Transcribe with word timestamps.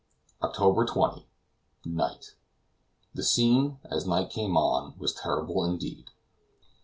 OCTOBER 0.41 0.83
20. 0.87 1.27
Night. 1.85 2.33
The 3.13 3.21
scene, 3.21 3.77
as 3.83 4.07
night 4.07 4.31
came 4.31 4.57
on, 4.57 4.97
was 4.97 5.13
terrible 5.13 5.63
indeed. 5.63 6.09